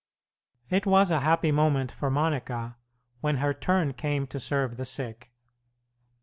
[0.71, 2.75] It was a happy moment for Monica
[3.19, 5.31] when her turn came to serve the sick.